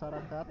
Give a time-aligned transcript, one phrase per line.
[0.00, 0.48] masyarakat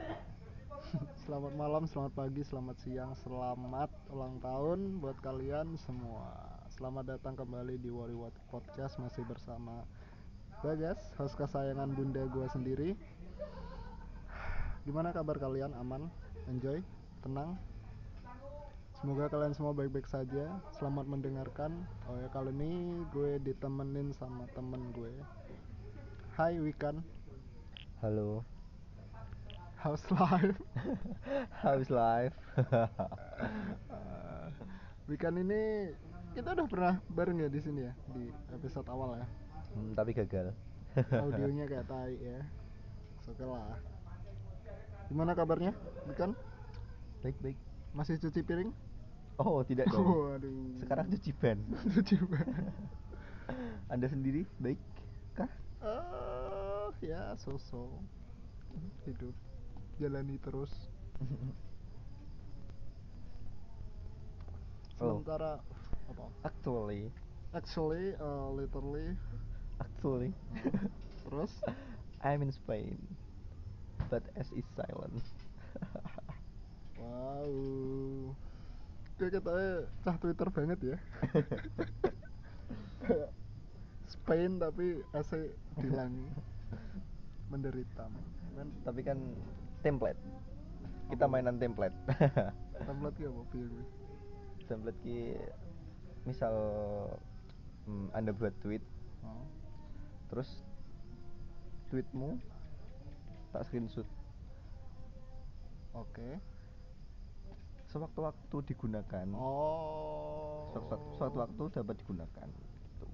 [1.25, 6.37] Selamat malam, selamat pagi, selamat siang, selamat ulang tahun buat kalian semua
[6.69, 9.89] Selamat datang kembali di Wari Wat Podcast Masih bersama
[10.61, 12.89] Bagas, host kesayangan bunda gue sendiri
[14.85, 15.73] Gimana kabar kalian?
[15.81, 16.13] Aman?
[16.45, 16.85] Enjoy?
[17.25, 17.57] Tenang?
[19.01, 21.73] Semoga kalian semua baik-baik saja Selamat mendengarkan
[22.05, 25.09] Oh ya kali ini gue ditemenin sama temen gue
[26.37, 27.01] Hai Wikan
[28.05, 28.45] Halo,
[29.79, 30.59] How's life?
[31.63, 32.35] how's life?
[35.07, 35.95] Wikan ini
[36.35, 39.27] kita udah pernah bareng ya di sini ya di episode awal ya.
[39.71, 40.51] Hmm, tapi gagal.
[41.23, 42.43] Audionya kayak tai ya.
[43.31, 43.79] Oke lah.
[45.07, 45.71] Gimana kabarnya,
[46.11, 46.35] Wikan?
[47.23, 47.55] baik baik.
[47.95, 48.75] Masih cuci piring?
[49.39, 50.03] Oh tidak dong.
[50.03, 50.75] Waduh.
[50.83, 51.55] Sekarang cuci ban.
[51.95, 52.67] cuci piring.
[53.87, 54.79] Anda sendiri baik
[55.39, 55.47] kah?
[55.79, 57.95] Eh, ya so-so.
[59.07, 59.31] Hidup
[59.99, 60.71] jalani terus.
[64.99, 65.23] Oh.
[65.23, 65.63] Sementara
[66.11, 66.25] apa?
[66.43, 67.07] Actually,
[67.49, 69.17] Actually, uh, literally,
[69.81, 70.29] actually,
[71.25, 71.49] terus
[72.21, 72.93] I'm in Spain,
[74.11, 75.23] but S is silent.
[76.99, 78.35] Wow.
[79.19, 79.71] Kayak katanya
[80.03, 80.97] cah Twitter banget ya.
[84.07, 85.31] Spain tapi AC
[85.79, 86.27] dilangi
[87.49, 88.05] menderita.
[88.57, 89.19] Kan tapi kan
[89.81, 90.19] template.
[91.09, 91.31] Kita Apa?
[91.31, 91.95] mainan template.
[92.87, 93.41] template ki apa
[94.69, 95.17] template ki
[96.23, 96.53] misal
[97.89, 98.83] hmm, Anda buat tweet,
[99.19, 99.43] Oh.
[100.31, 100.63] terus
[101.91, 102.39] tweetmu
[103.51, 104.07] tak screenshot
[105.91, 106.37] Oke.
[107.89, 109.27] sewaktu-waktu digunakan.
[109.33, 110.69] Oh.
[110.71, 113.05] Suatu, suatu waktu dapat digunakan gitu.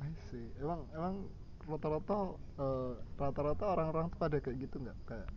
[0.00, 0.48] I see.
[0.56, 1.28] Emang emang
[1.68, 2.18] rata-rata
[2.56, 5.28] eh, rata-rata orang-orang tuh pada kayak gitu nggak kayak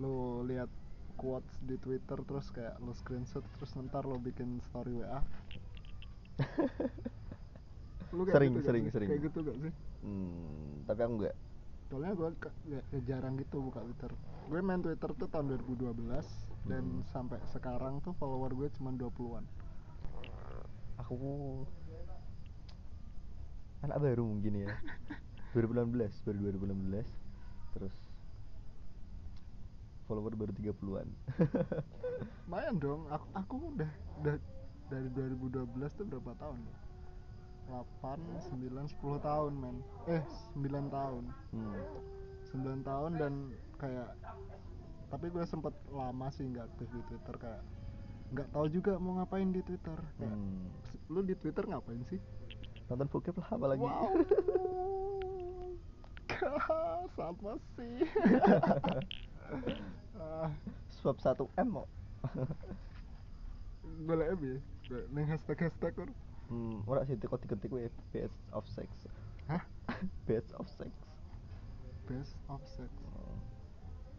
[0.00, 0.70] lo lihat
[1.14, 5.20] quotes di Twitter terus kayak lo screenshot terus ntar lo bikin story WA
[8.16, 8.92] lu kayak Sering, gitu sering, sih?
[8.96, 9.08] sering.
[9.12, 11.36] kayak gitu gak sih Hmm, tapi aku enggak.
[11.86, 12.28] soalnya gue
[13.04, 14.10] jarang gitu buka Twitter
[14.48, 16.00] gue main Twitter tuh tahun 2012
[16.64, 17.04] dan Hmm.
[17.12, 19.44] sampai sekarang tuh follower gue cuma 20-an
[20.98, 21.64] Aku
[23.80, 24.68] anak baru mungkin ya.
[25.56, 27.08] 2016, baru 2016.
[27.72, 27.94] Terus
[30.10, 31.08] follower baru 30-an.
[32.50, 34.34] lumayan dong aku aku udah udah
[34.90, 36.78] dari 2012 tuh berapa tahun ya
[38.02, 38.18] 8,
[38.58, 39.76] 9, 10 tahun men
[40.10, 40.22] eh
[40.58, 41.74] 9 tahun hmm.
[42.58, 43.32] 9 tahun dan
[43.78, 44.10] kayak
[45.06, 47.62] tapi gue sempet lama sih nggak aktif di Twitter kayak
[48.30, 50.66] nggak tahu juga mau ngapain di Twitter kayak Hmm.
[51.06, 52.18] lu di Twitter ngapain sih
[52.90, 53.86] Nonton bokep lah apalagi.
[53.86, 54.10] wow
[57.14, 58.02] sama sih
[60.20, 60.50] ah,
[60.90, 61.86] Swap 1 M mau.
[64.06, 64.52] boleh ya bi
[65.12, 66.08] neng hashtag hashtag kur
[66.48, 68.88] hmm, ora sih kok diketik wae best of sex.
[69.48, 69.60] hah
[70.28, 70.92] Best of sex.
[72.08, 72.90] best of sex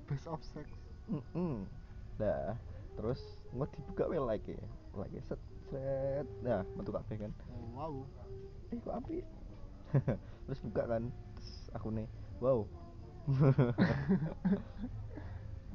[0.06, 0.68] best of sex
[1.34, 1.66] Mm
[2.22, 2.54] Nah,
[2.94, 3.22] terus
[3.58, 4.62] mau dibuka wae like ya.
[4.94, 5.42] Like set
[5.74, 6.28] set.
[6.46, 7.32] Nah, metu kabeh kan.
[7.50, 7.94] oh, wow
[8.72, 9.20] eh kok api
[10.48, 11.04] terus buka kan
[11.36, 12.08] terus aku nih
[12.40, 12.64] wow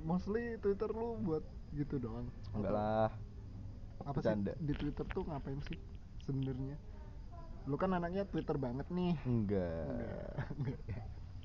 [0.06, 1.42] mostly Twitter lu buat
[1.74, 2.30] gitu doang.
[2.54, 3.10] Enggak lah.
[4.06, 4.30] Apa sih?
[4.30, 4.52] Bercanda.
[4.62, 5.78] di Twitter tuh ngapain sih
[6.22, 6.78] sebenarnya?
[7.66, 9.18] Lu kan anaknya Twitter banget nih.
[9.26, 9.90] Enggak.
[9.90, 10.34] Enggak.
[10.54, 10.80] Enggak.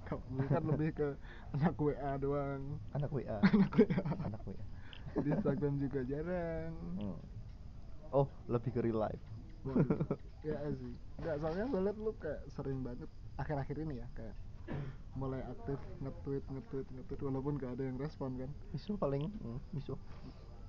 [0.06, 1.08] Kamu kan lebih ke
[1.58, 2.62] anak WA doang.
[2.94, 4.64] Anak WA anak WA anak WA
[5.12, 6.74] di Instagram juga jarang.
[6.96, 7.20] Hmm.
[8.12, 9.24] oh lebih ke real life.
[9.66, 10.94] Waduh, ya sih.
[11.20, 14.36] Nggak soalnya gue liat lu kayak sering banget akhir-akhir ini ya kayak
[15.12, 18.52] mulai aktif nge-tweet nge-tweet nge-tweet walaupun gak ada yang respon kan?
[18.72, 19.96] Miso paling hmm, miso.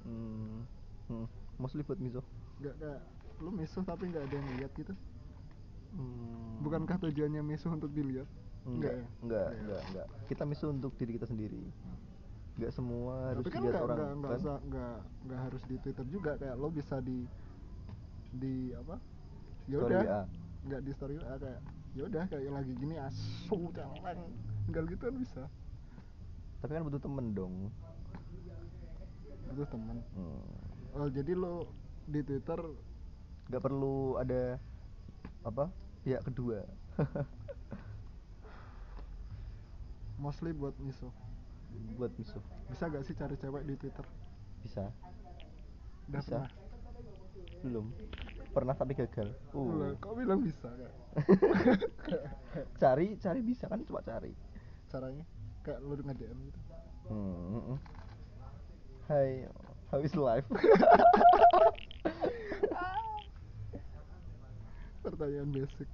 [0.03, 0.67] Hmm.
[1.07, 1.27] Hmm.
[1.61, 2.21] mostly buat miso.
[2.59, 3.01] Nggak kayak
[3.43, 4.95] lu misuh tapi nggak ada yang lihat gitu?
[5.93, 6.65] Hmm.
[6.65, 8.25] bukankah tujuannya misuh untuk dilihat?
[8.65, 9.07] Enggak ya?
[9.21, 9.61] enggak ya?
[9.61, 11.63] enggak enggak kita miso untuk diri kita sendiri.
[12.57, 14.41] Enggak semua harus tapi kan dilihat orang nggak kan?
[14.41, 14.97] usah nggak
[15.29, 16.33] nggak harus di Twitter juga.
[16.41, 17.19] Kayak lo bisa di
[18.33, 18.97] di apa?
[19.69, 20.25] Ya Story udah.
[20.63, 21.61] Nggak di story WA kayak
[21.93, 24.33] ya udah kayak lagi gini asu celeng
[24.65, 25.43] tinggal gitu kan bisa.
[26.65, 27.55] Tapi kan butuh temen dong.
[29.53, 29.99] Itu temen.
[30.17, 30.43] Hmm.
[30.97, 31.69] oh jadi lo
[32.09, 32.61] di Twitter
[33.49, 34.57] nggak perlu ada
[35.45, 35.69] apa
[36.07, 36.65] pihak kedua.
[40.23, 41.11] Mostly buat misuh
[41.97, 44.05] buat miso bisa gak sih cari cewek di Twitter?
[44.65, 44.93] Bisa.
[46.09, 46.37] Udah Bisa.
[46.41, 46.51] pernah?
[47.65, 47.87] Belum
[48.53, 49.97] pernah tapi gagal uh.
[49.97, 50.95] kok bilang bisa kayak
[52.83, 54.33] cari cari bisa kan cuma cari
[54.87, 55.25] caranya
[55.61, 56.61] kayak lu nge DM gitu
[57.03, 57.79] Hmm, mm, mm.
[59.05, 59.51] Hai,
[59.91, 60.47] how is life?
[65.03, 65.89] pertanyaan basic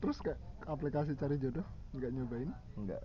[0.00, 2.48] terus kayak aplikasi cari jodoh nggak nyobain
[2.80, 3.04] Enggak.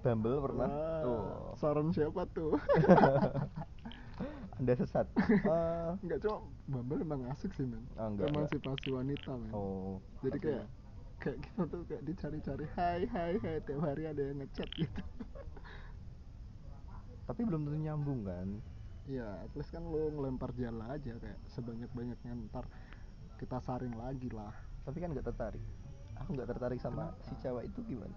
[0.00, 0.68] Bumble pernah?
[0.68, 1.52] Wah, Oh.
[1.56, 2.56] saran siapa tuh
[4.56, 5.08] Anda sesat.
[5.44, 9.98] Ah, nggak cuma Bumble emang asik sih men Ah, enggak, emansipasi wanita men oh.
[10.20, 10.64] jadi tapi- kayak
[11.18, 15.00] kayak kita tuh kayak dicari-cari hai hai hai tiap hari ada yang ngechat gitu
[17.28, 18.48] tapi belum tentu nyambung kan?
[19.06, 22.66] Iya, at least kan lu ngelempar jala aja kayak sebanyak-banyaknya ntar
[23.38, 24.54] kita saring lagi lah.
[24.82, 25.62] Tapi kan nggak tertarik.
[26.18, 28.14] Aku nggak tertarik sama si cewek itu gimana?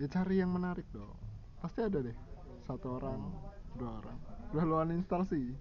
[0.00, 1.14] Ya cari yang menarik dong.
[1.60, 2.16] Pasti ada deh.
[2.64, 3.28] Satu orang,
[3.76, 4.18] dua orang.
[4.52, 5.56] Udah lu uninstall sih.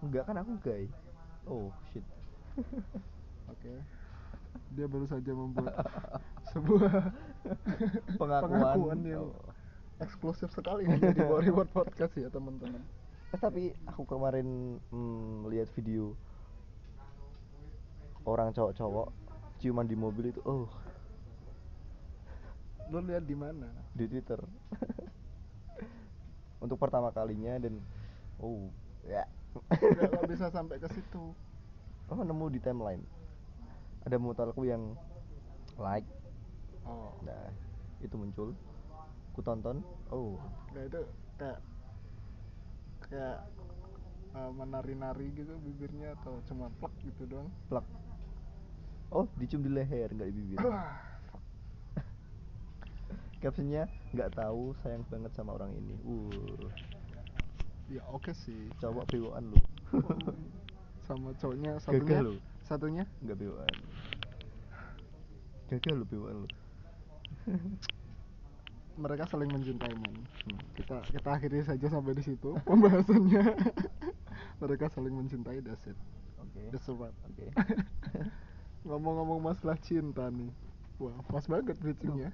[0.00, 0.88] Enggak kan aku gay.
[1.44, 2.04] Oh shit.
[3.52, 3.72] Oke.
[4.72, 5.72] Dia baru saja membuat
[6.52, 7.12] sebuah
[8.20, 9.00] Pengakuan.
[9.04, 9.36] yang Oh.
[10.00, 12.82] eksklusif sekali hanya di Bollywood Podcast ya teman-teman.
[13.30, 14.44] Eh, tapi aku kemarin
[14.90, 16.18] mm, lihat video
[18.24, 19.14] orang cowok-cowok
[19.56, 20.66] ciuman di mobil itu, oh
[22.90, 23.70] Lu lihat di mana?
[23.94, 24.42] di Twitter.
[26.58, 27.78] Untuk pertama kalinya dan
[28.42, 28.68] oh
[29.06, 29.24] ya.
[29.72, 31.32] Nggak bisa sampai ke situ.
[32.10, 33.04] Oh nemu di timeline.
[34.04, 34.98] Ada motorku yang
[35.78, 36.04] like,
[36.82, 37.14] Oh.
[37.22, 37.46] nah
[38.02, 38.52] itu muncul.
[39.32, 39.80] Ku tonton,
[40.12, 40.36] oh
[40.74, 41.00] Nah itu
[41.38, 41.58] kayak
[43.08, 43.38] kayak
[44.34, 47.48] uh, menari-nari gitu bibirnya atau cuma plek gitu doang.
[47.70, 47.86] plak.
[49.12, 50.58] Oh dicium di leher nggak di bibir.
[53.42, 55.94] Captionnya nggak tahu sayang banget sama orang ini.
[56.02, 56.66] Uh,
[57.92, 58.72] ya oke sih.
[58.80, 59.60] cowok bewoan lu.
[61.06, 62.34] Sama cowoknya satunya Gagal lu.
[62.64, 63.74] satunya Nggak bewoan.
[65.68, 66.48] Gagal lu bewoan lu.
[69.02, 70.16] mereka saling mencintai men.
[70.44, 70.60] Hmm.
[70.76, 73.44] Kita kita akhiri saja sampai di situ pembahasannya.
[74.60, 75.96] mereka saling mencintai that's it.
[76.72, 77.16] That's wrap.
[77.28, 77.48] Oke.
[78.84, 80.52] Ngomong-ngomong masalah cinta nih.
[81.00, 82.30] Wah, pas banget bridgingnya.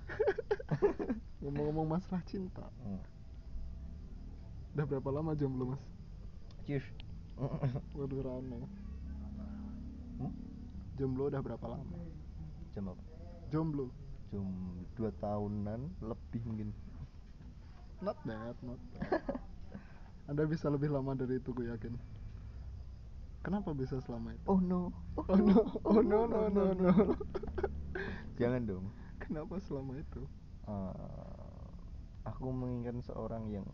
[1.38, 2.66] Ngomong-ngomong masalah cinta.
[2.82, 2.98] Hmm.
[4.78, 5.82] Udah berapa lama jomblo, Mas?
[6.62, 6.86] Cheers.
[7.98, 8.62] Waduh rame.
[10.22, 10.30] Hmm?
[10.94, 11.98] Jomblo udah berapa lama?
[12.78, 13.02] Jam apa?
[13.50, 13.90] Jomblo.
[14.30, 14.46] Jam
[14.94, 16.70] dua tahunan lebih mungkin.
[17.98, 19.18] Not bad, not bad.
[20.30, 21.98] Anda bisa lebih lama dari itu, gue yakin.
[23.42, 24.46] Kenapa bisa selama itu?
[24.46, 24.94] Oh no.
[25.18, 25.58] Oh no,
[25.90, 27.18] oh no, no, no, no.
[28.38, 28.86] Jangan dong.
[29.18, 30.22] Kenapa selama itu?
[30.70, 31.66] Eh,
[32.30, 33.66] aku menginginkan seorang yang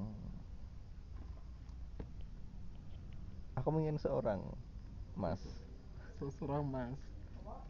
[0.00, 0.37] hmm,
[3.58, 4.40] aku menginginkan seorang
[5.18, 5.42] mas
[6.18, 6.98] Seseorang mas.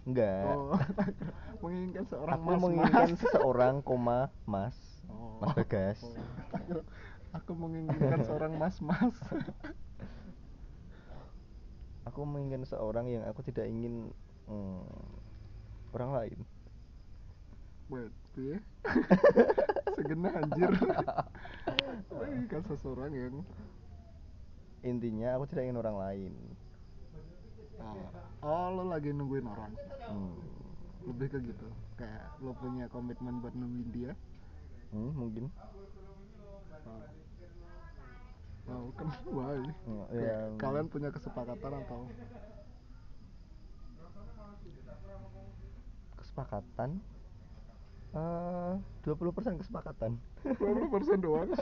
[0.09, 0.73] enggak Oh,
[1.63, 2.61] menginginkan seorang aku mas.
[2.65, 3.21] menginginkan mas.
[3.21, 4.19] seseorang koma
[4.49, 4.77] mas
[5.09, 5.41] Oh.
[5.41, 6.13] mas bagas Oh,
[7.37, 9.17] Aku menginginkan seorang mas mas.
[12.09, 14.09] aku menginginkan seorang yang aku tidak ingin
[14.49, 14.85] hmm,
[15.93, 16.39] orang lain
[17.89, 18.61] Wait, piye?
[19.97, 20.69] Segenah anjir.
[22.13, 23.35] Menginginkan seseorang yang
[24.87, 26.33] intinya aku tidak ingin orang lain
[27.83, 28.07] oh,
[28.47, 29.73] oh lo lagi nungguin orang.
[30.07, 30.39] hmm,
[31.09, 31.67] Lebih ke gitu.
[31.99, 34.13] Kayak lo punya komitmen buat nungguin dia.
[34.95, 35.47] hmm, mungkin
[36.89, 37.05] Oh.
[38.69, 39.61] Oh, kan why?
[39.85, 42.01] Hmm, Kayak ya, Kalian punya kesepakatan atau
[46.17, 46.91] kesepakatan
[48.17, 51.51] eh 20% kesepakatan 20% doang?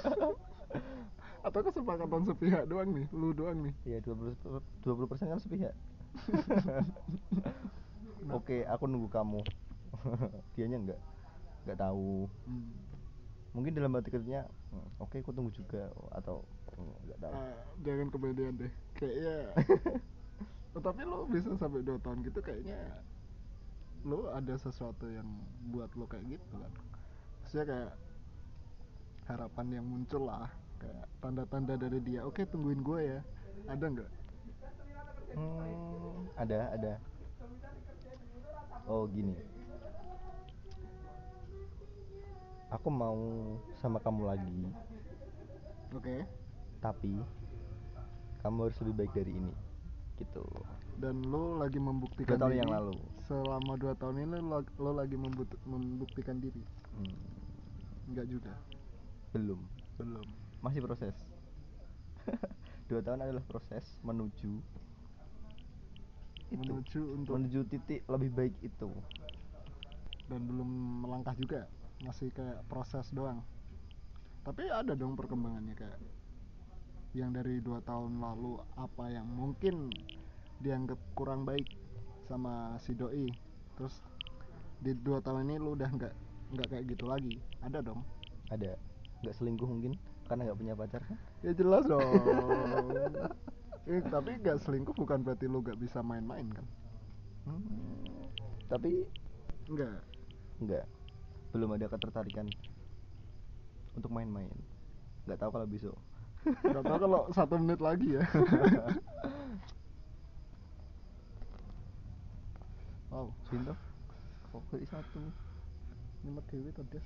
[1.46, 3.06] atau kesepakatan sepihak doang nih?
[3.14, 3.74] Lu doang nih?
[3.86, 4.34] Iya 20
[4.82, 5.74] 20 persen kan sepihak.
[8.36, 9.40] Oke, aku nunggu kamu.
[10.58, 11.00] Dianya enggak,
[11.62, 12.26] enggak tahu.
[12.50, 12.74] Hmm.
[13.54, 16.44] Mungkin dalam hati kecilnya, "Hmm, oke, aku tunggu juga atau
[16.76, 17.34] hmm, enggak tahu.
[17.38, 18.72] Ah, jangan kepedean deh.
[18.98, 19.36] Kayaknya
[20.76, 22.76] Oh, tapi lo bisa sampai 2 tahun gitu kayaknya
[24.04, 25.24] lo ada sesuatu yang
[25.72, 26.72] buat lo kayak gitu kan
[27.40, 27.92] maksudnya kayak
[29.26, 33.20] harapan yang muncul lah kayak tanda-tanda dari dia oke tungguin gue ya
[33.66, 34.10] ada nggak
[35.36, 36.92] Hmm, ada, ada.
[38.88, 39.36] Oh, gini.
[42.72, 43.18] Aku mau
[43.76, 44.58] sama kamu lagi,
[45.92, 46.16] oke
[46.80, 47.20] tapi
[48.40, 49.52] kamu harus lebih baik dari ini.
[50.16, 50.44] Gitu.
[50.96, 52.96] dan lo lagi membuktikan Dua tahun diri yang lalu.
[53.28, 55.16] selama dua tahun ini lo, lo lagi
[55.68, 56.64] membuktikan diri
[56.96, 57.12] Hmm,
[58.08, 58.56] nggak juga
[59.36, 59.60] belum.
[60.00, 60.26] belum.
[60.64, 61.12] Masih proses.
[62.88, 64.64] Dua tahun adalah proses menuju
[66.48, 66.62] itu.
[66.62, 68.88] Menuju untuk menuju titik lebih baik itu.
[70.26, 71.68] Dan belum melangkah juga.
[72.00, 73.44] Masih kayak proses doang.
[74.46, 76.00] Tapi ada dong perkembangannya kayak
[77.16, 79.88] yang dari dua tahun lalu apa yang mungkin
[80.60, 81.66] dianggap kurang baik
[82.30, 83.28] sama si doi.
[83.76, 84.00] Terus
[84.80, 86.14] di dua tahun ini lu udah nggak
[86.56, 87.42] nggak kayak gitu lagi.
[87.60, 88.06] Ada dong.
[88.54, 89.92] Ada nggak selingkuh mungkin
[90.26, 91.00] karena nggak punya pacar.
[91.06, 92.02] Kan ya jelas dong.
[93.86, 96.66] Eh, tapi nggak selingkuh bukan berarti lu nggak bisa main-main kan?
[97.46, 98.26] Hmm,
[98.66, 99.06] tapi
[99.70, 100.02] enggak
[100.58, 100.82] nggak.
[101.54, 102.50] Belum ada ketertarikan
[103.94, 104.50] untuk main-main.
[105.22, 105.94] Nggak tahu kalau besok.
[106.66, 108.26] Nggak tahu kalau satu menit lagi ya.
[113.14, 113.74] Wow Sinto.
[114.50, 115.22] Kok satu
[116.26, 116.98] nyemek dewi tadi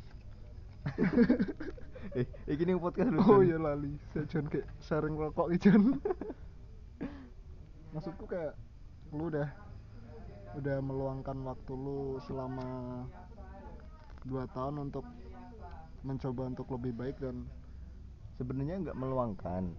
[2.18, 3.94] eh iki ning podcast lu oh iya lali.
[4.10, 6.00] Saya John kayak sharing rokok John
[7.94, 8.54] maksudku kayak
[9.10, 9.48] lu udah
[10.58, 12.66] udah meluangkan waktu lu selama
[14.26, 15.06] dua tahun untuk
[16.02, 17.46] mencoba untuk lebih baik dan
[18.40, 19.70] sebenarnya nggak meluangkan.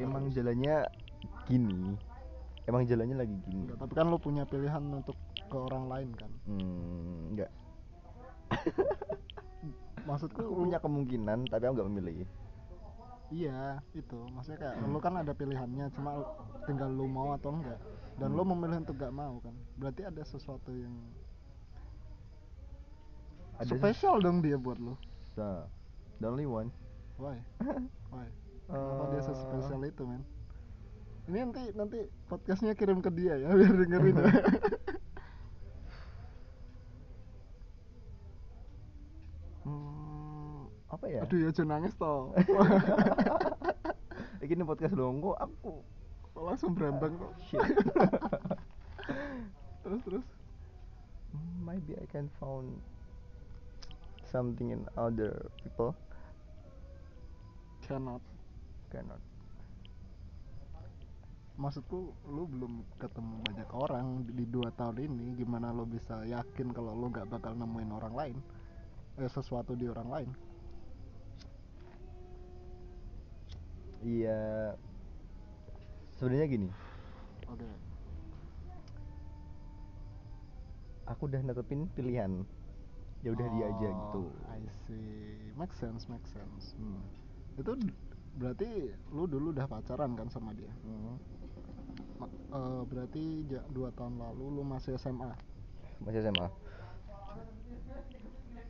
[0.00, 0.88] Emang jalannya
[1.48, 1.96] gini.
[2.64, 3.66] Emang jalannya lagi gini.
[3.66, 5.18] Enggak, tapi kan lu punya pilihan untuk
[5.50, 6.30] ke orang lain kan?
[6.46, 7.50] Hmm, nggak
[10.08, 12.26] maksudku aku punya kemungkinan tapi aku nggak memilih.
[13.32, 14.18] Iya itu.
[14.28, 16.20] Maksudnya kayak lu kan ada pilihannya cuma
[16.68, 17.80] tinggal lu mau atau enggak.
[18.20, 19.56] Dan lu memilih untuk gak mau kan.
[19.80, 20.92] Berarti ada sesuatu yang
[23.56, 25.00] ada spesial dong dia buat lu.
[25.40, 25.64] Nah,
[26.20, 26.68] the only one.
[27.16, 27.40] Why?
[28.12, 28.28] Why?
[28.68, 30.22] Kenapa dia Eh, sespesial itu men?
[31.22, 34.26] Ini nanti nanti podcastnya kirim ke dia ya biar dengerin ya
[40.92, 41.24] apa ya?
[41.24, 42.36] Aduh ya jangan nangis toh.
[44.44, 45.80] Iki ini podcast dong kok aku
[46.36, 47.32] langsung berambang kok?
[47.48, 47.64] Shit.
[49.88, 50.26] terus terus.
[51.64, 52.76] Maybe I can found
[54.28, 55.96] something in other people.
[57.88, 58.20] Cannot.
[58.92, 59.22] Cannot.
[61.56, 65.40] Maksudku lu belum ketemu banyak orang di dua tahun ini.
[65.40, 68.36] Gimana lo bisa yakin kalau lo gak bakal nemuin orang lain?
[69.16, 70.51] Eh sesuatu di orang lain
[74.02, 74.40] iya.
[76.12, 76.68] Sebenarnya gini.
[77.46, 77.66] Oke.
[81.08, 82.46] Aku udah netepin pilihan.
[83.22, 84.22] Ya udah dia aja Oh, gitu.
[84.48, 85.52] I see.
[85.54, 86.74] Make sense make sense.
[86.74, 87.02] Hmm.
[87.52, 87.68] itu
[88.32, 88.64] berarti
[89.12, 90.72] lu dulu udah pacaran kan sama dia?
[90.80, 91.20] Hmm.
[92.16, 95.28] Ma- eh, berarti ja- dua tahun lalu lu masih SMA
[96.00, 96.48] masih SMA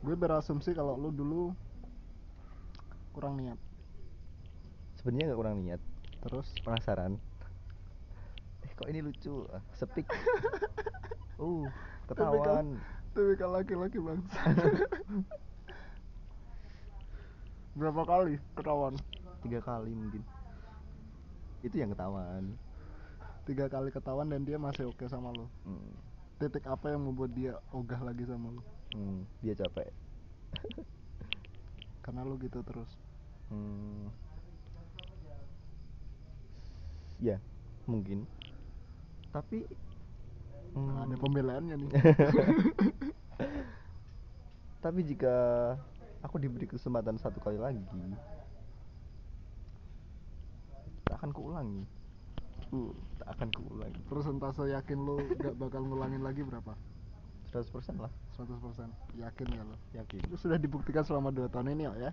[0.03, 1.55] gue berasumsi kalau lu dulu
[3.09, 3.55] kurang niat
[5.03, 5.81] sebenarnya nggak kurang niat.
[6.23, 7.19] Terus penasaran.
[8.63, 9.43] Eh kok ini lucu?
[9.75, 10.07] Sepik.
[11.43, 11.67] Uh
[12.07, 12.77] ketahuan.
[13.11, 14.37] tipikal laki-laki bangsa.
[17.77, 18.95] Berapa kali ketahuan?
[19.43, 20.23] Tiga kali mungkin.
[21.65, 22.55] Itu yang ketahuan.
[23.43, 25.51] Tiga kali ketahuan dan dia masih oke sama lo.
[25.67, 25.91] Hmm.
[26.37, 28.61] titik apa yang membuat dia ogah lagi sama lo?
[28.93, 29.89] Hmm, dia capek.
[32.05, 32.93] Karena lo gitu terus.
[33.49, 34.07] Hmm.
[37.19, 37.37] Ya
[37.85, 38.25] mungkin.
[39.33, 39.65] Tapi
[40.73, 41.91] Nah, ada hmm, pembelaannya nih.
[44.83, 45.35] Tapi jika
[46.25, 47.83] aku diberi kesempatan satu kali lagi
[51.05, 51.85] tak akan kuulangi.
[52.73, 52.89] Uh,
[53.21, 54.01] tak akan kuulangi.
[54.09, 56.73] Persentase yakin lo gak bakal ngulangin lagi berapa?
[57.53, 58.09] 100% lah.
[58.33, 58.49] 100%
[59.21, 60.19] yakin gak lo yakin.
[60.25, 62.11] Itu sudah dibuktikan selama dua tahun ini ya?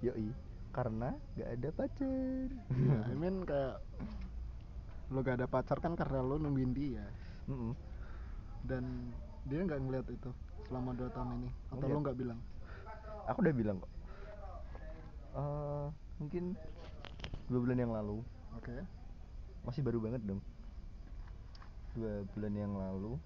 [0.00, 0.30] Yoi
[0.70, 2.46] karena gak ada pacar.
[2.70, 3.82] Iya, I mean kayak
[5.10, 7.06] lo gak ada pacar kan karena lo nungguin dia.
[7.50, 7.74] Mm-mm.
[8.60, 8.84] dan
[9.48, 10.30] dia nggak ngeliat itu
[10.68, 11.96] selama dua tahun ini atau Ngeliat.
[11.96, 12.38] lo nggak bilang?
[13.26, 13.92] Aku udah bilang kok.
[15.34, 15.86] Eh,
[16.20, 16.44] mungkin
[17.48, 18.20] dua bulan yang lalu.
[18.54, 18.76] Oke.
[19.64, 20.38] Masih baru banget dong
[21.94, 23.18] dua bulan yang lalu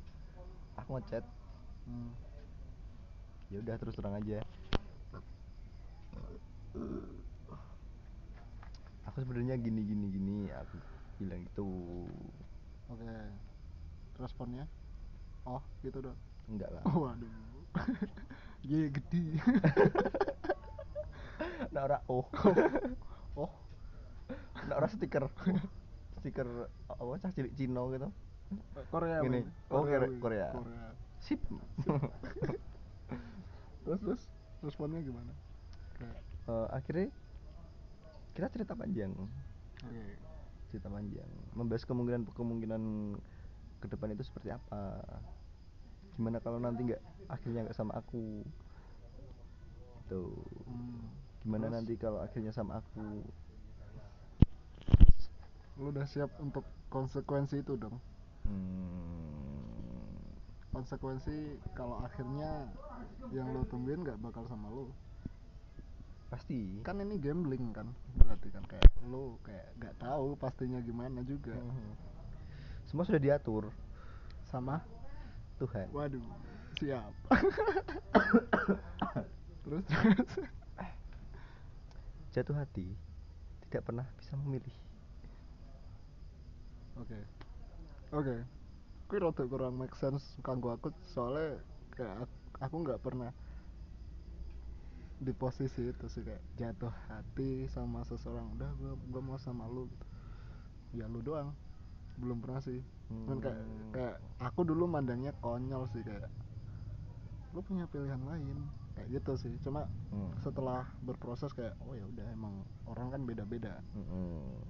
[0.81, 1.25] aku ngechat.
[1.85, 2.11] Hmm.
[3.53, 4.41] ya udah terus terang aja
[9.15, 10.75] aku sebenarnya gini gini gini aku
[11.17, 11.67] bilang itu
[12.91, 13.07] oke
[14.19, 14.67] responnya?
[15.47, 16.19] Oh gitu dong.
[16.51, 16.83] Enggak lah.
[16.85, 17.31] Oh waduh.
[18.67, 19.39] Ye gede.
[21.71, 22.27] Nah ora oh.
[23.39, 23.51] Oh.
[24.67, 25.31] Nah ora stiker.
[26.19, 26.47] Stiker
[26.89, 28.11] apa cah cilik Cino gitu.
[28.91, 29.47] Korea Gini.
[29.71, 30.19] Oh, Korea- wih.
[30.19, 30.49] Korea.
[30.51, 30.87] Korea.
[31.19, 31.39] sip.
[33.85, 34.23] Terus terus
[34.61, 35.31] responnya gimana?
[35.95, 37.09] Kayak Eh, akhirnya
[38.35, 39.15] kita cerita panjang.
[39.15, 40.05] Oke.
[40.71, 41.31] Cerita panjang.
[41.55, 42.83] Membahas kemungkinan kemungkinan
[43.79, 44.99] ke depan itu seperti apa.
[46.19, 48.43] Gimana kalau nanti nggak akhirnya nggak sama aku?
[50.11, 50.35] Tuh
[50.67, 51.09] Hmm.
[51.45, 51.77] gimana Terus?
[51.79, 53.23] nanti kalau akhirnya sama aku?
[55.77, 57.99] Lu udah siap untuk konsekuensi itu dong?
[58.45, 60.15] Hmm,
[60.71, 62.69] konsekuensi kalau akhirnya
[63.33, 64.93] yang lu tungguin nggak bakal sama lu
[66.35, 66.83] pasti.
[66.83, 71.55] Kan ini gambling kan berarti kan kayak lu kayak nggak tahu pastinya gimana juga.
[71.55, 71.95] Mhm.
[72.91, 73.71] semua sudah diatur.
[74.51, 74.83] Sama?
[75.63, 75.87] Tuhan.
[75.95, 76.27] Waduh
[76.83, 77.15] siap.
[79.65, 80.29] Terus terus.
[82.35, 82.91] Jatuh hati
[83.65, 84.75] tidak pernah bisa memilih.
[86.99, 87.19] Oke.
[88.13, 88.37] Oke.
[89.07, 91.63] Kuwi rada kurang make sense kanggo aku soalnya
[91.95, 93.31] kayak ak- aku nggak pernah
[95.21, 99.87] di posisi itu sih kayak jatuh hati sama seseorang udah gua gua mau sama lu
[99.89, 100.07] gitu.
[100.95, 101.51] ya lu doang.
[102.19, 102.79] Belum pernah sih.
[103.11, 103.91] Cuman kayak Hmm.
[103.91, 106.31] kayak aku dulu mandangnya konyol sih kayak
[107.55, 108.59] lu punya pilihan lain
[108.95, 109.55] kayak gitu sih.
[109.63, 110.31] Cuma Hmm.
[110.43, 113.83] setelah berproses kayak oh ya udah emang orang kan beda-beda.
[113.95, 114.63] Mm-mm.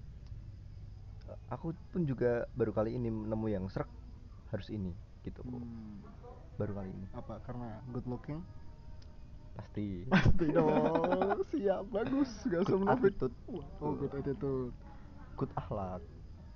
[1.48, 3.88] aku pun juga baru kali ini nemu yang serak
[4.52, 4.92] harus ini
[5.24, 5.40] gitu.
[5.40, 6.04] Hmm,
[6.60, 7.06] baru kali ini.
[7.16, 7.40] Apa?
[7.40, 8.44] Karena good looking
[9.54, 10.04] pasti.
[10.10, 11.44] Pasti dong.
[11.50, 11.84] Siap.
[11.90, 12.30] Bagus.
[12.46, 13.34] Gak usah Good attitude.
[13.80, 14.72] oh good attitude.
[15.38, 16.02] Good akhlak.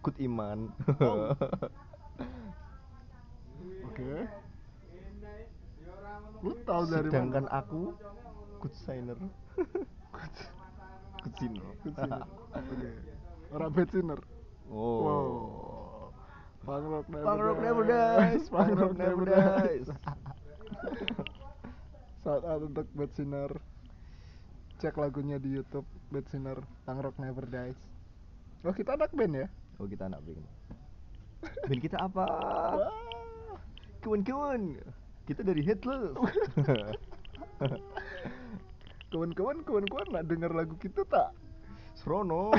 [0.03, 0.59] Good iman.
[1.03, 1.35] Oh.
[3.87, 4.11] oke.
[6.39, 7.91] Lu tahu dari sedangkan mana aku
[8.63, 9.19] good signer.
[10.15, 10.37] Good.
[11.23, 11.67] Good sinner
[12.55, 12.91] oke.
[13.55, 14.21] Orang bad sinner
[14.71, 14.99] oh.
[15.03, 15.31] Wow.
[16.63, 18.49] Punk rock never Punk rock never dies.
[18.51, 19.87] punk rock never dies
[22.27, 23.51] out untuk bad sinner
[24.79, 27.79] cek lagunya di YouTube bad sinner punk rock never dies.
[28.67, 29.47] Oh kita anak band ya?
[29.79, 30.43] Oh kita anak band.
[31.67, 32.27] Band kita apa?
[34.03, 34.79] Kawan-kawan
[35.27, 36.15] kita dari headless.
[39.11, 41.35] Kawan-kawan kawan-kawan nak dengar lagu kita tak?
[41.99, 42.55] Serono.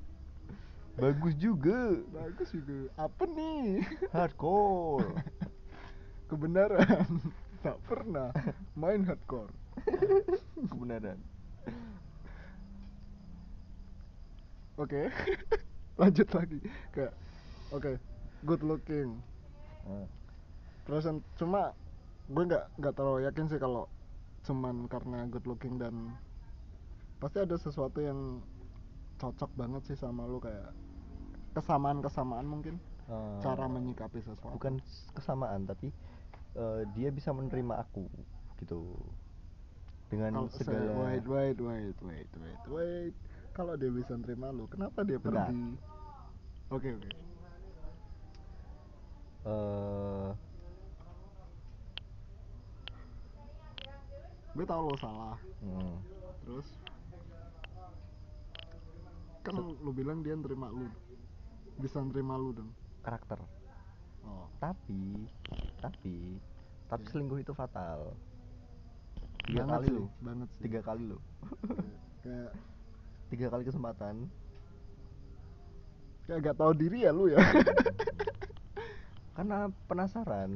[1.00, 1.94] Bagus juga.
[2.10, 2.90] Bagus juga.
[2.98, 5.14] Apa nih hardcore.
[6.26, 7.06] Kebenaran
[7.60, 8.32] tak pernah.
[8.76, 9.52] Main hardcore.
[10.70, 11.18] Kebenaran.
[14.80, 15.12] Oke.
[16.00, 16.58] Lanjut lagi.
[16.96, 17.12] Kayak
[17.68, 17.92] oke.
[18.48, 19.20] Good looking.
[19.84, 20.08] Ah,
[20.88, 21.04] terus
[21.36, 21.76] cuma
[22.32, 23.84] gue nggak nggak terlalu yakin sih kalau
[24.48, 26.16] cuman karena good looking dan
[27.20, 28.40] pasti ada sesuatu yang
[29.20, 30.72] cocok banget sih sama lu kayak
[31.52, 32.80] kesamaan kesamaan mungkin.
[33.12, 34.56] Ah, cara menyikapi sesuatu.
[34.56, 34.80] Bukan
[35.12, 35.92] kesamaan tapi
[36.52, 38.06] eh, dia bisa menerima aku
[38.58, 38.96] gitu.
[40.06, 43.14] Dengan Kalau saya- segala wait wait wait wait wait wait.
[43.50, 45.46] Kalau dia bisa nerima lu kenapa dia Bentar.
[45.46, 45.62] pergi?
[46.68, 47.10] Oke oke.
[49.40, 50.28] Eh,
[54.50, 55.38] gue tau lo salah.
[55.60, 55.96] Hmm,
[56.42, 56.68] terus?
[59.40, 60.90] Kan lu bilang dia nerima lu.
[61.78, 62.70] Bisa nerima lu dong.
[63.00, 63.40] Karakter.
[64.20, 64.44] Oh.
[64.58, 65.24] Tapi
[65.80, 66.36] tapi
[66.86, 67.10] tapi Oke.
[67.10, 68.12] selingkuh itu fatal.
[69.40, 70.60] Tiga Banget kali sih, loh banget sih.
[70.62, 71.20] tiga kali loh
[72.22, 72.50] kayak
[73.30, 74.14] tiga kali kesempatan.
[76.26, 77.38] Kayak gak tahu diri ya lu ya.
[79.36, 80.50] Karena penasaran.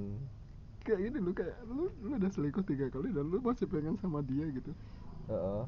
[0.84, 4.20] Kayak gini lu kayak lu lu udah selingkuh tiga kali dan lu masih pengen sama
[4.22, 4.70] dia gitu.
[5.26, 5.64] Heeh.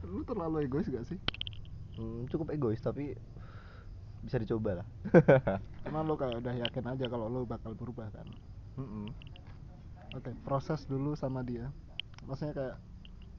[0.00, 1.18] lu terlalu egois gak sih?
[1.98, 3.12] Hmm, cukup egois tapi
[4.22, 4.86] bisa dicoba lah.
[5.84, 8.24] Karena lu kayak udah yakin aja kalau lu bakal berubah kan
[8.78, 9.06] Mm-mm.
[10.14, 11.70] oke proses dulu sama dia.
[12.26, 12.76] Maksudnya kayak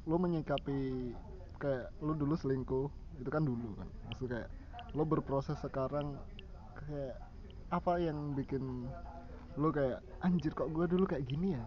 [0.09, 1.13] lu menyikapi
[1.61, 2.89] kayak lu dulu selingkuh
[3.21, 3.87] itu kan dulu kan.
[4.11, 4.49] Maksud kayak
[4.97, 6.17] lu berproses sekarang
[6.75, 7.15] kayak
[7.71, 8.89] apa yang bikin
[9.55, 11.63] lu kayak anjir kok gua dulu kayak gini ya?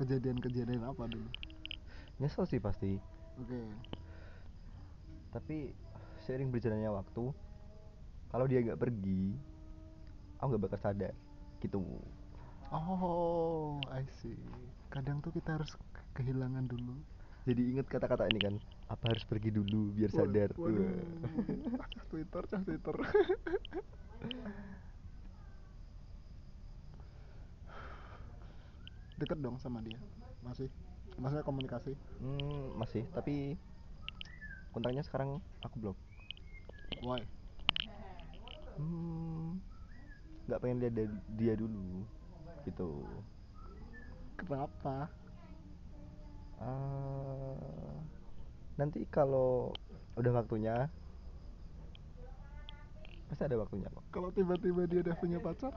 [0.00, 1.28] Kejadian-kejadian apa dulu?
[2.18, 2.96] Nyesel sih pasti.
[3.38, 3.62] Oke.
[5.32, 5.72] Tapi
[6.22, 7.24] seiring berjalannya waktu
[8.30, 9.34] kalau dia nggak pergi
[10.38, 11.12] aku nggak bakal sadar
[11.60, 11.82] gitu
[12.72, 14.36] oh I see.
[14.88, 15.76] Kadang tuh kita harus
[16.16, 16.96] kehilangan dulu.
[17.44, 18.54] Jadi inget kata-kata ini kan
[18.88, 20.54] apa harus pergi dulu biar sadar?
[20.56, 20.88] waduh.
[21.76, 21.88] Wah.
[21.92, 22.96] cah Twitter cah Twitter.
[29.20, 29.98] Deket dong sama dia.
[30.40, 30.72] Masih?
[31.20, 31.92] Maksudnya komunikasi?
[32.24, 33.04] Hmm, masih.
[33.12, 33.60] Tapi
[34.72, 35.98] kontaknya sekarang aku blok
[37.04, 37.20] why?
[38.80, 39.60] Hmm
[40.42, 41.06] nggak pengen lihat dia,
[41.38, 42.02] dia dulu
[42.66, 43.04] gitu.
[44.38, 45.10] Kenapa?
[46.62, 47.94] Ah,
[48.78, 49.74] nanti kalau
[50.14, 50.86] udah waktunya
[53.26, 54.04] pasti ada waktunya kok.
[54.12, 55.72] Kalau tiba-tiba dia udah punya pacar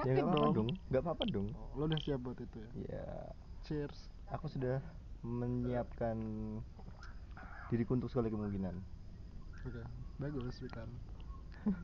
[0.00, 0.70] ya sakit nggak apa-apa dong.
[0.88, 1.48] nggak apa-apa dong.
[1.52, 2.70] Oh, lo udah siap buat itu ya?
[2.88, 3.06] Ya
[3.66, 4.08] cheers.
[4.32, 4.80] Aku sudah
[5.20, 6.16] menyiapkan
[7.68, 8.74] diriku untuk segala kemungkinan.
[9.66, 9.82] Oke.
[10.16, 10.88] Bagus Wikan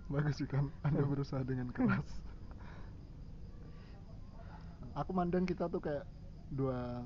[0.09, 2.09] bagus Wikan anda berusaha dengan keras
[4.96, 6.09] aku mandang kita tuh kayak
[6.48, 7.04] dua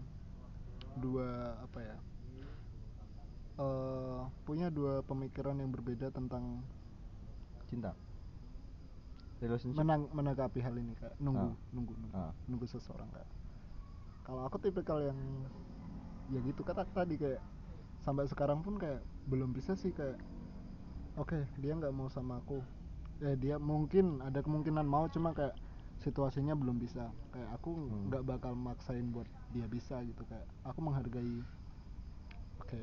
[1.03, 1.96] dua apa ya?
[3.61, 6.62] Eh punya dua pemikiran yang berbeda tentang
[7.66, 7.92] cinta.
[9.40, 9.81] Relationship.
[9.81, 11.55] Menang menanggapi hal ini kayak nunggu Ah.
[11.72, 12.14] nunggu nunggu.
[12.16, 12.33] Ah.
[12.46, 13.31] nunggu seseorang kayak
[14.22, 15.16] kalau aku tipikal yang
[16.31, 17.40] ya gitu kata tadi kayak
[18.05, 20.20] sampai sekarang pun kayak belum bisa sih kayak
[21.18, 22.62] oke dia nggak mau sama aku.
[23.20, 25.53] Ya dia mungkin ada kemungkinan mau cuma kayak
[26.01, 27.09] situasinya belum bisa.
[27.31, 28.09] Kayak aku Hmm.
[28.09, 31.43] nggak bakal maksain buat dia bisa gitu kayak aku menghargai
[32.61, 32.83] oke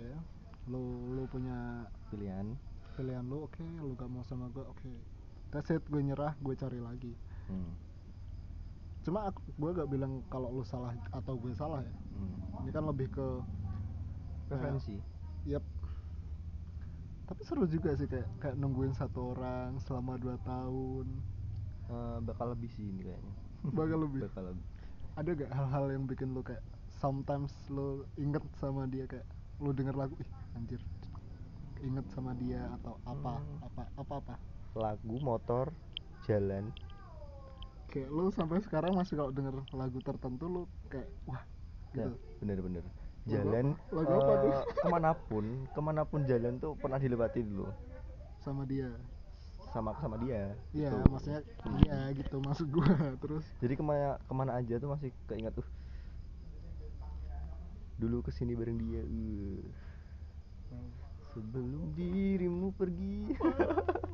[0.67, 0.83] lu
[1.15, 2.53] lu punya pilihan.
[2.97, 4.89] pilihan lu oke lu gak mau sama gue oke
[5.53, 7.13] that's it gue nyerah gue cari lagi.
[7.47, 7.71] Hmm.
[9.05, 11.93] cuma aku gue gak bilang kalau lu salah atau gue salah ya.
[12.17, 12.65] Hmm.
[12.65, 13.27] ini kan lebih ke
[14.49, 14.97] preferensi
[15.45, 15.61] yep.
[17.27, 21.07] Tapi seru juga sih kayak kayak nungguin satu orang selama dua tahun
[21.87, 23.33] Eh, bakal lebih sih ini kayaknya.
[23.77, 24.19] Bakal lebih?
[24.27, 24.65] bakal lebih.
[25.17, 26.61] Ada gak hal-hal yang bikin lu kayak
[26.99, 29.25] sometimes lu inget sama dia kayak
[29.57, 30.77] lu denger lagu ih anjir
[31.81, 33.65] inget sama dia atau apa Hmm.
[33.65, 34.35] apa apa apa?
[34.73, 35.69] Lagu motor
[36.25, 36.69] jalan.
[37.89, 41.41] Kayak lu sampai sekarang masih kalau denger lagu tertentu lu kayak wah
[41.95, 42.11] ya gitu.
[42.41, 43.93] bener-bener Lagu jalan apa?
[43.95, 47.65] Lagu apa eh, ke mana pun ke mana pun jalan tuh pernah dilewati dulu.
[48.41, 48.89] Sama dia
[49.77, 51.05] sama sama dia iya gitu.
[51.13, 51.77] maksudnya Hmm.
[51.85, 52.89] iya gitu maksud gua.
[53.21, 53.45] Terus?
[53.61, 55.69] Jadi ke mana ke mana aja tuh masih keinget uh
[57.97, 59.61] dulu ke sini bareng dia uh.
[61.33, 63.33] sebelum dirimu pergi.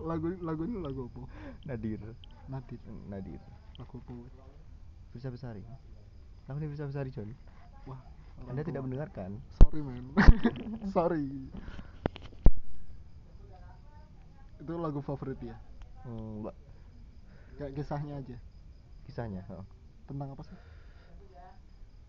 [0.03, 1.21] Lagu lagu ini lagu apa?
[1.67, 1.99] Nadir.
[2.51, 3.39] Nadit Nadir.
[3.79, 4.15] Lagu apa?
[5.15, 5.63] Firsa Besari.
[6.47, 7.31] Lagu ini Firsa Besari John?
[7.87, 7.99] Wah
[8.49, 9.39] anda tidak mendengarkan.
[9.61, 10.05] Sorry man.
[10.95, 11.27] Sorry
[14.63, 15.59] itu lagu favorit dia.
[16.07, 16.55] Hmm, mbak.
[17.59, 18.37] Kayak kisahnya aja.
[19.03, 19.67] Kisahnya oh.
[20.07, 20.59] tentang apa sih?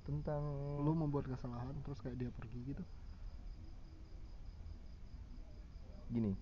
[0.07, 0.43] Tentang
[0.79, 2.85] lu membuat kesalahan terus kayak dia pergi gitu.
[6.15, 6.33] Gini.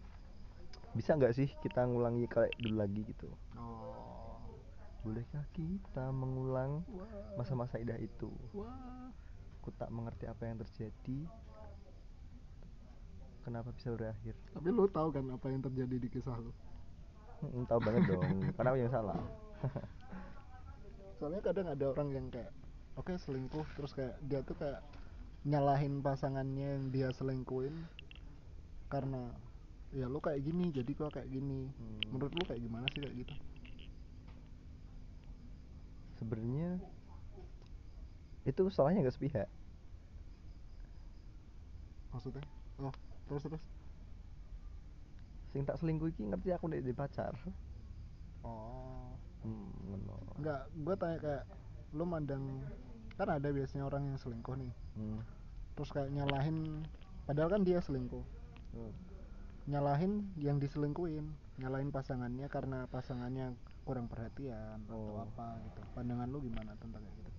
[0.93, 3.33] Bisa nggak sih kita ngulangi kayak dulu lagi gitu?
[3.57, 4.37] Oh.
[5.01, 6.85] Bolehkah kita mengulang
[7.41, 8.29] masa-masa indah itu?
[8.53, 9.09] Wah.
[9.65, 11.25] Aku tak mengerti apa yang terjadi
[13.43, 14.35] kenapa bisa berakhir?
[14.55, 16.55] Tapi lu tahu kan apa yang terjadi di kisah lu?
[17.43, 18.23] Hmm, tahu banget dong
[18.57, 19.19] karena aku yang salah.
[21.19, 22.55] Soalnya kadang ada orang yang kayak
[22.95, 24.79] oke selingkuh terus kayak dia tuh kayak
[25.43, 27.75] nyalahin pasangannya yang dia selingkuhin
[28.87, 29.35] karena
[29.91, 31.67] ya lu kayak gini jadi gua kayak gini.
[31.67, 32.01] Hmm.
[32.15, 33.35] menurut lu kayak gimana sih kayak gitu?
[36.23, 36.79] Sebenarnya
[38.47, 39.51] itu salahnya nggak sepihak.
[42.15, 42.45] Maksudnya?
[42.79, 42.95] Oh
[43.33, 43.65] terus terus
[45.53, 47.33] sing tak selingkuh iki ngerti aku nek di pacar
[48.45, 49.09] oh
[49.41, 50.17] hmm, ngono.
[50.37, 51.45] enggak gua tanya kayak
[51.93, 52.61] lu mandang
[53.17, 55.25] kan ada biasanya orang yang selingkuh nih Hmm.
[55.73, 56.85] terus kayak nyalahin
[57.25, 58.21] padahal kan dia selingkuh
[58.73, 58.93] Hmm.
[59.65, 61.25] nyalahin yang diselingkuhin
[61.57, 65.25] nyalahin pasangannya karena pasangannya kurang perhatian atau Oh.
[65.25, 67.31] apa gitu pandangan lu gimana tentang kayak gitu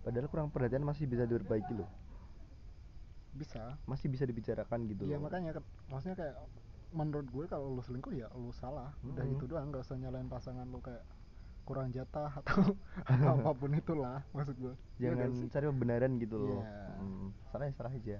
[0.00, 1.88] padahal kurang perhatian masih bisa diperbaiki loh
[3.36, 3.76] bisa.
[3.84, 5.20] Masih bisa dibicarakan gitu loh.
[5.20, 6.36] makanya ke- maksudnya kayak
[6.90, 8.96] menurut gue kalau lu selingkuh ya lu salah.
[9.02, 9.36] Udah Mm-mm.
[9.36, 11.04] gitu doang nggak usah nyalain pasangan lu kayak
[11.62, 12.78] kurang jatah atau,
[13.36, 14.74] apa pun itulah maksud gue.
[14.96, 15.48] Iya jangan sih?
[15.50, 16.62] cari pembenaran gitu loh.
[16.62, 16.78] Iya.
[16.96, 18.18] Hmm, salah ya salah aja.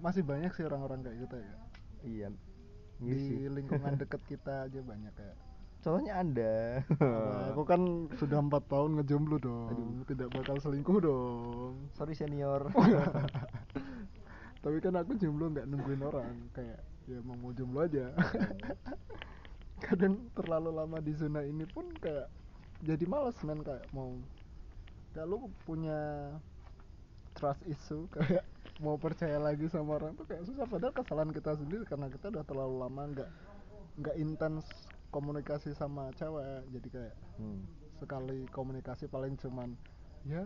[0.00, 1.54] Masih banyak sih orang-orang kayak gitu ya.
[2.02, 2.28] Iya.
[2.98, 3.38] Iya di sih.
[3.46, 5.36] lingkungan deket kita aja banyak kayak.
[5.82, 7.82] Contohnya anda Apa, aku kan
[8.14, 9.66] sudah empat tahun ngejomblo dong.
[9.68, 10.06] Aduh.
[10.06, 11.90] tidak bakal selingkuh dong.
[11.92, 12.70] Sorry senior
[14.62, 16.78] tapi kan aku jomblo nggak nungguin orang kayak
[17.10, 18.14] ya emang mau jomblo aja.
[19.86, 22.30] Kadang terlalu lama di zona ini pun kayak
[22.86, 24.14] jadi males men kayak mau
[25.10, 26.30] kayak lu punya
[27.34, 28.46] trust issue kayak
[28.78, 30.66] mau percaya lagi sama orang tuh kayak susah.
[30.70, 33.30] Padahal kesalahan kita sendiri karena kita udah terlalu lama nggak
[33.98, 34.62] nggak intens
[35.10, 36.62] komunikasi sama cewek.
[36.70, 37.64] Jadi kayak Hmm.
[37.98, 39.72] sekali komunikasi paling cuman
[40.22, 40.44] ya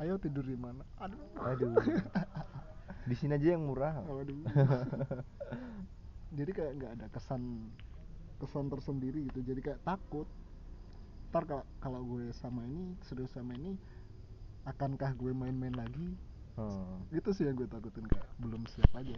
[0.00, 0.82] ayo tidur di mana?
[0.98, 1.20] Aduh.
[1.46, 1.76] Aduh
[3.02, 4.02] di sini aja yang murah.
[4.06, 4.46] Waduh.
[6.38, 7.72] jadi kayak nggak ada kesan
[8.38, 9.42] kesan tersendiri gitu.
[9.42, 10.26] Jadi kayak takut.
[11.32, 13.74] Ntar kalau kalau gue sama ini serius sama ini
[14.68, 16.14] akankah gue main-main lagi?
[16.52, 17.08] Hmm.
[17.08, 19.16] gitu sih yang gue takutin kayak belum siap aja.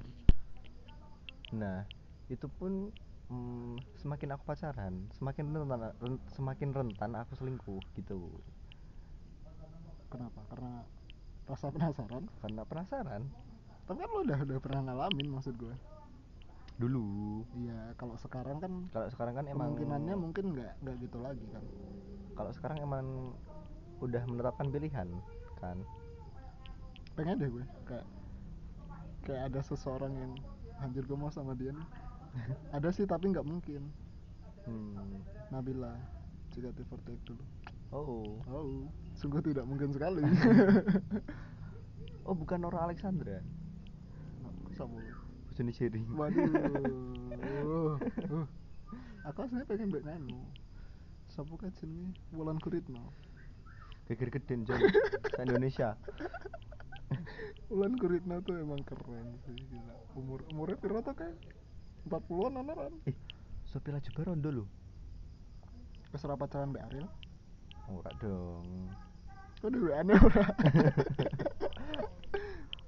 [1.51, 1.83] Nah
[2.31, 2.94] itu pun
[3.27, 8.38] mm, semakin aku pacaran semakin rentan ren- semakin rentan aku selingkuh gitu.
[10.14, 10.47] Kenapa?
[10.47, 10.87] Karena
[11.51, 12.25] rasa penasaran?
[12.38, 13.23] Karena penasaran
[13.85, 15.75] tapi kan lo udah udah pernah ngalamin maksud gue.
[16.81, 17.05] Dulu.
[17.61, 21.64] Iya kalau sekarang kan kalau sekarang kan emang kemungkinannya mungkin nggak nggak gitu lagi kan.
[22.35, 23.07] Kalau sekarang emang
[24.01, 25.09] udah menetapkan pilihan
[25.61, 25.79] kan.
[27.14, 28.07] Pengen deh gue kayak
[29.29, 30.33] kayak ada seseorang yang
[30.81, 31.88] anjir gue mau sama dia nih.
[32.77, 33.94] Ada sih tapi nggak mungkin.
[34.66, 35.23] Hmm.
[35.55, 35.94] Nabila
[36.51, 37.44] jika Fortek dulu
[37.92, 38.40] oh.
[38.49, 40.25] Oh sungguh tidak mungkin sekali.
[42.25, 43.44] Oh bukan Nora Alexandra
[44.74, 45.14] sama lu
[45.50, 46.46] bojone Jerry waduh.
[47.64, 47.96] Uh,
[49.28, 50.40] aku aslinya pengen mbak nganu
[51.34, 52.14] siapa kan jenenge?
[52.30, 53.10] Wulan Guritno.
[54.06, 54.78] Geger geden sa
[55.42, 55.98] Indonesia.
[57.74, 59.96] Wulan Guritno tuh emang keren sih gila.
[60.14, 61.34] Umur umurnya piro tuh kayak
[62.06, 63.16] 40-an anak kan eh
[63.66, 64.64] Sophia Lajuba rondo lho.
[66.14, 67.08] Keserah pacaran Mbak Ariel?
[67.90, 68.94] Ora dong.
[69.64, 70.44] Duwe aneh ora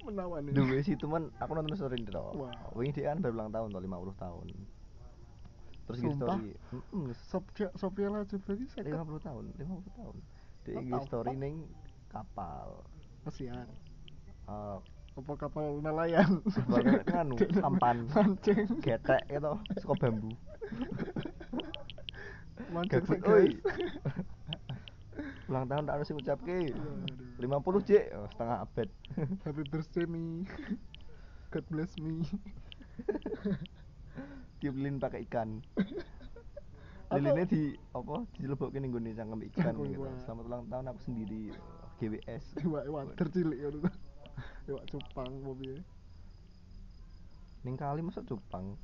[0.07, 2.47] menawan ya duwe sih teman aku nonton story itu Wow.
[2.73, 4.45] wingi dia kan baru ulang tahun toh 50 tahun.
[5.87, 6.47] Terus di story
[7.27, 8.95] Sophia Sophia Lajuba iki seket?
[8.95, 10.15] 50 tahun 50 tahun.
[10.63, 11.67] Dia the story ning
[12.07, 12.87] kapal.
[13.27, 13.67] Pesiar
[14.47, 14.77] Eh,
[15.19, 16.39] apa kapal nelayan?
[16.47, 18.07] Kapal nganu, sampan.
[18.15, 18.63] mancing.
[18.79, 20.31] Getek gitu suka bambu.
[22.73, 23.47] Mancing sih, oi.
[25.47, 27.39] ulang tahun tak harus ngucapke Aduh.
[27.39, 30.45] 50 jek oh, setengah abad happy birthday me
[31.49, 32.21] God bless me
[34.61, 35.61] tiup lilin pakai ikan.
[37.09, 38.25] Lilinnya di apa?
[38.37, 40.05] Dilebokke ning gone cangkem ikan Cangkem gitu.
[40.05, 40.13] ikan.
[40.21, 41.41] selamat ulang tahun aku sendiri
[41.97, 43.81] GWS iwak iwak tercilik ya tuh
[44.69, 45.81] iwak cupang mobil
[47.65, 48.77] ning kali masuk cupang?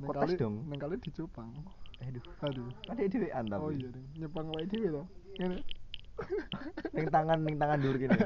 [0.00, 0.64] Neng kali dong.
[0.64, 1.52] neng kali di cupang
[2.00, 2.24] aduh.
[2.44, 2.68] Aduh.
[2.88, 5.04] Ada dhewean tapi oh iya nyepang wae dhewe to.
[5.40, 5.60] Ngene
[6.96, 8.16] ning tangan ning tangan dur gini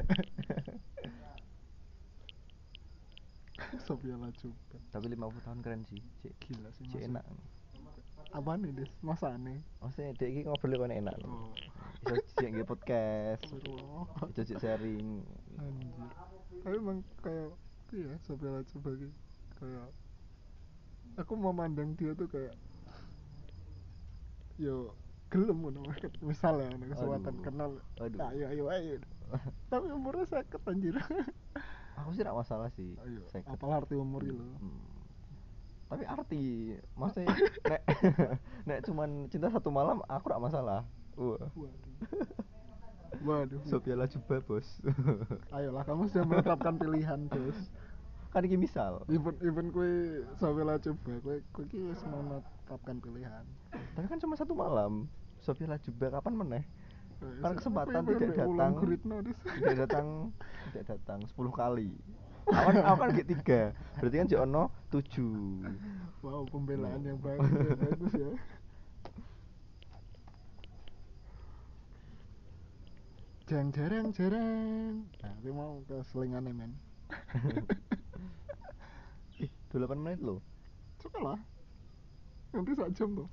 [3.87, 7.23] Sophia Lajuba tapi 50 tahun keren sih cek gila sih cek enak.
[8.35, 8.91] Apa nih des?
[8.99, 9.63] Masa aneh.
[9.79, 11.15] Maksudnya dek iki ngobrol kok enak.
[11.23, 11.51] Oh.
[12.03, 13.47] Iso cek nge podcast.
[14.35, 15.23] Iso cek sharing.
[15.55, 16.11] Anjir.
[16.63, 17.55] Tapi emang kayak
[17.95, 19.15] iya Sophia Lajuba gitu
[19.59, 19.89] kayak
[21.19, 22.55] aku memandang dia tuh kayak
[24.57, 24.95] yo
[25.31, 25.79] gelem ngono
[26.19, 27.43] misalnya ada kesempatan Aduh.
[27.47, 27.71] kenal.
[28.03, 28.19] Aduh.
[28.19, 28.99] nah, ayo ayo ayo
[29.71, 30.95] tapi umurnya sakit anjir.
[32.03, 32.97] Aku sih gak masalah sih.
[32.99, 33.47] Ayo Seket.
[33.47, 34.41] apalah arti umur gitu.
[34.41, 34.99] Hmm.
[35.91, 37.35] tapi arti maksudnya
[37.71, 37.83] nek
[38.67, 40.87] nek cuman cinta satu malam aku gak masalah.
[41.19, 41.47] Wah.
[41.51, 41.95] Waduh.
[43.27, 43.59] Waduh.
[43.67, 44.67] Sophia Lajuba bos.
[45.55, 47.59] Ayolah kamu sudah menetapkan pilihan bos.
[48.31, 49.03] Kan ini misal.
[49.11, 53.43] Even even kue sampai coba kue kue wis menetapkan pilihan.
[53.99, 55.11] Tapi kan cuma satu malam
[55.41, 56.63] Sophia Lajuba kapan meneh.
[57.21, 58.71] Eh, Kan sa- kesempatan tidak datang.
[58.77, 60.07] Tidak datang
[60.71, 61.91] tidak datang 10 kali.
[62.51, 63.61] Kan aku kan gak tiga.
[64.01, 65.61] Berarti kan Jono tujuh.
[66.25, 68.31] Wow pembelaan yang bagus ya, bagus ya.
[73.45, 75.05] Jang jarang jarang.
[75.21, 76.71] Nah gue mau ke selingannya men.
[79.43, 80.39] Ih 28 menit loh.
[80.97, 81.39] Coba lah.
[82.55, 83.27] Nanti sak jam tuh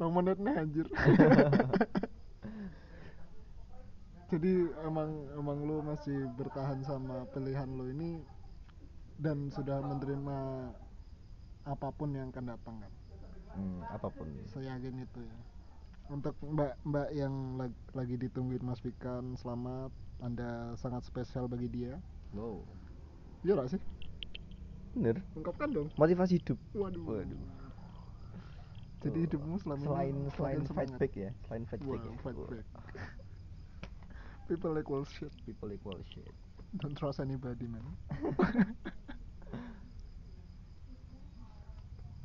[0.00, 0.86] Rong menit nih anjir.
[4.32, 4.52] Jadi
[4.88, 8.24] emang emang lu masih bertahan sama pilihan lu ini
[9.20, 10.38] dan sudah menerima
[11.68, 12.92] apa pun yang akan datang kan?
[13.52, 14.24] Hmm, apa pun.
[14.48, 15.36] Saya yakin itu ya.
[16.08, 19.92] Untuk mbak mbak yang lag- lagi ditungguin Mas Fikan selamat.
[20.24, 22.00] Anda sangat spesial bagi dia.
[22.32, 22.64] Wow.
[23.44, 23.80] Iya gak sih?
[24.96, 25.20] Bener.
[25.36, 25.88] Ungkapkan dong.
[26.00, 26.56] Motivasi hidup.
[26.72, 27.04] Waduh.
[27.04, 27.59] Waduh.
[29.00, 31.00] Jadi Oh, hidupmu selama selain ini selain semakin fight semangat.
[31.00, 32.12] back ya selain fight back Wow, ya.
[32.20, 32.48] fight Wah.
[32.48, 32.66] back.
[34.48, 35.32] people equal shit.
[35.42, 36.28] People equal shit.
[36.76, 37.82] Don't trust anybody man.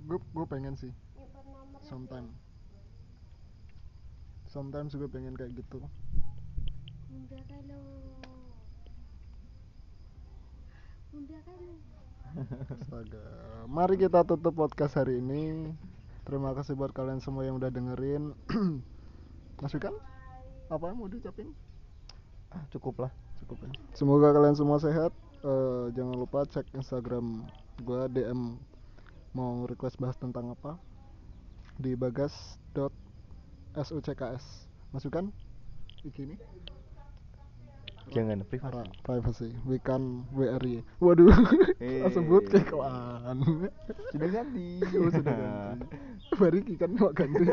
[0.05, 0.93] Gue gue pengen sih.
[1.81, 2.29] Sometime.
[4.45, 5.81] Sometimes gue pengen kayak gitu.
[7.07, 7.83] Bunda kalau
[11.09, 11.73] Bunda kalau
[12.75, 13.25] Astaga.
[13.65, 15.71] Mari kita tutup podcast hari ini.
[16.25, 18.33] Terima kasih buat kalian semua yang udah dengerin.
[19.61, 19.93] Mas Wikan,
[20.73, 21.53] apa yang mau diucapin?
[22.55, 23.11] ah, cukup lah
[23.43, 23.69] Cukup ya.
[23.93, 25.11] Semoga kalian semua sehat.
[25.45, 27.45] Eh, jangan lupa cek Instagram
[27.85, 28.57] gua DM
[29.35, 30.79] mau request bahas tentang apa
[31.77, 32.95] di bagas.sucks.
[34.95, 35.29] Mas Wikan,
[36.07, 36.39] IG ini
[38.13, 38.85] Jangan privasi.
[39.01, 39.49] Privacy.
[39.65, 41.33] We can WRI waduh.
[41.81, 42.05] Eh.
[42.13, 43.37] sebut kayak kelan
[44.13, 44.83] Sudah ganti.
[45.01, 45.85] oh sudah ganti.
[46.37, 47.49] Bariki kan mau ganti.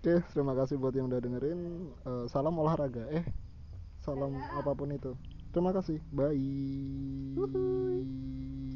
[0.00, 1.60] Oke terima kasih buat yang udah dengerin.
[2.06, 3.24] Eh, salam olahraga eh.
[4.00, 5.12] Salam apa pun itu.
[5.52, 6.00] Terima kasih.
[6.14, 6.38] Bye